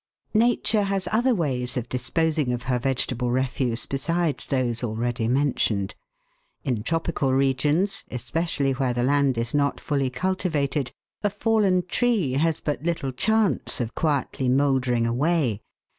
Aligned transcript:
NATURE 0.33 0.81
has 0.85 1.07
other 1.11 1.35
ways 1.35 1.77
of 1.77 1.87
disposing 1.87 2.51
of 2.53 2.63
her 2.63 2.79
vegetable 2.79 3.29
refuse 3.29 3.85
besides 3.85 4.47
those 4.47 4.83
already 4.83 5.27
mentioned. 5.27 5.93
In 6.63 6.81
tropical 6.81 7.33
regions, 7.33 8.03
especially 8.09 8.71
where 8.71 8.95
the 8.95 9.03
land 9.03 9.37
is 9.37 9.53
not 9.53 9.79
fully 9.79 10.09
cultivated, 10.09 10.91
a 11.21 11.29
fallen 11.29 11.85
tree 11.85 12.31
has 12.31 12.61
but 12.61 12.81
little 12.81 13.11
chance 13.11 13.79
of 13.79 13.93
quietly 13.93 14.49
mouldering 14.49 15.05
away. 15.05 15.61